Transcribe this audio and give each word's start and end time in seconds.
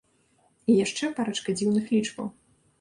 І 0.69 0.77
яшчэ 0.85 1.11
парачка 1.21 1.57
дзіўных 1.61 1.95
лічбаў. 1.99 2.27